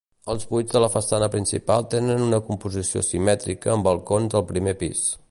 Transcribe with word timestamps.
Els 0.33 0.45
buits 0.51 0.75
de 0.75 0.79
la 0.83 0.87
façana 0.93 1.27
principal 1.35 1.85
tenen 1.95 2.23
una 2.27 2.39
composició 2.47 3.03
simètrica 3.09 3.73
amb 3.75 3.87
balcons 3.89 4.39
al 4.41 4.47
primer 4.53 4.75
pis. 4.81 5.05